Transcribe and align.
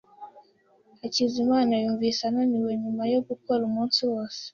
Hakizimana 1.01 1.73
yumvise 1.83 2.19
ananiwe 2.29 2.71
nyuma 2.83 3.03
yo 3.13 3.19
gukora 3.27 3.61
umunsi 3.69 3.99
wose. 4.11 4.43